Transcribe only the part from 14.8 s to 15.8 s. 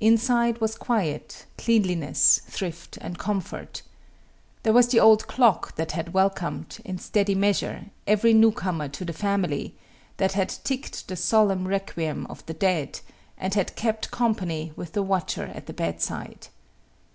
the watcher at the